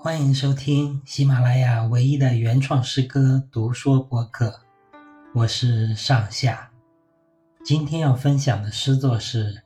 [0.00, 4.60] 欢迎收听喜马拉雅唯一的原创诗歌读说播客，
[5.34, 6.70] 我是上下。
[7.64, 9.54] 今天要分享的诗作是《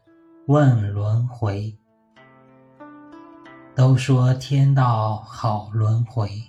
[0.47, 1.77] 问轮回》。
[3.77, 6.43] 都说天道好轮回，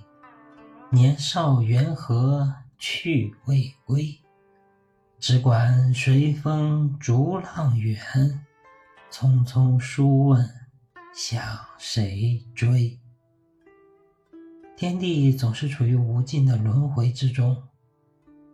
[0.89, 4.18] 年少缘何去未归？
[5.20, 8.00] 只管随风逐浪远，
[9.11, 10.50] 匆匆书问
[11.13, 11.43] 向
[11.77, 12.97] 谁追？
[14.76, 17.62] 天地总是处于无尽的轮回之中，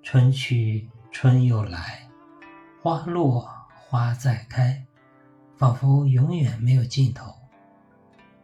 [0.03, 2.09] 春去春又来，
[2.81, 3.49] 花落
[3.87, 4.85] 花再开，
[5.57, 7.33] 仿佛永远没有尽头。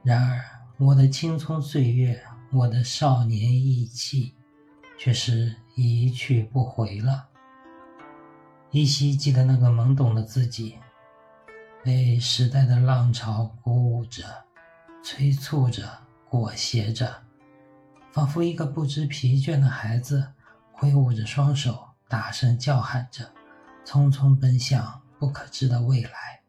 [0.03, 0.41] 然而，
[0.77, 4.33] 我的青葱岁月，我的少年意气，
[4.97, 7.27] 却是一去不回了。
[8.71, 10.77] 依稀记得那个懵懂的自己，
[11.83, 14.23] 被时代的浪潮鼓舞着、
[15.03, 15.83] 催促着、
[16.29, 17.13] 裹挟着，
[18.15, 20.25] 仿佛一个不知疲倦的孩子，
[20.71, 23.29] 挥舞着双手，大声叫喊着，
[23.85, 26.39] 匆匆奔向不可知的未来。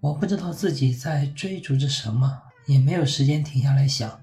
[0.00, 4.20] 我不知道自己在追逐着什么，也没有时间停下来想，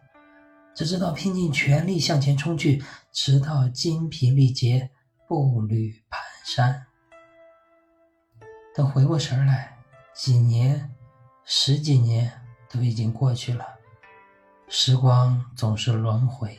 [0.76, 4.92] 只知道拼尽全力向前冲去，直到精疲力竭，
[5.30, 6.04] 步履
[6.46, 6.82] 蹒跚。
[8.76, 9.78] 等回过神来，
[10.14, 10.94] 几年、
[11.46, 12.30] 十几年
[12.70, 13.66] 都已经过去了。
[14.68, 16.58] 时光总是轮回，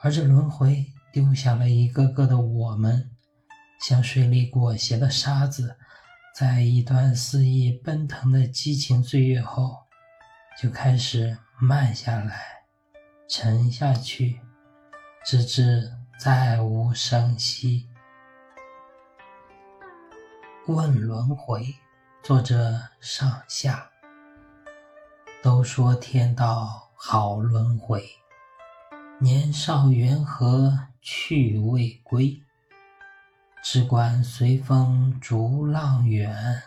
[0.00, 3.10] 而这轮回丢下了一个个的我们，
[3.80, 5.76] 像水里裹挟的沙子，
[6.34, 9.76] 在一段肆意奔腾的激情岁月后，
[10.60, 12.40] 就开始慢下来，
[13.28, 14.40] 沉下去，
[15.26, 17.88] 直至再无声息。
[20.68, 21.74] 问轮回，
[22.22, 23.90] 作者上下。
[25.40, 28.10] 都说天道好轮回，
[29.20, 32.42] 年少缘何去未归？
[33.62, 36.60] 只管随风逐浪远，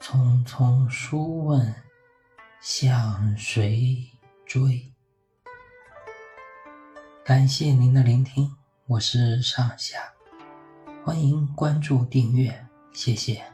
[0.00, 1.72] 匆匆书问
[2.60, 4.04] 向谁
[4.44, 4.92] 追？
[7.24, 8.56] 感谢您的聆听，
[8.88, 10.12] 我是上下，
[11.04, 12.66] 欢迎关注订阅。
[12.92, 13.53] 谢谢。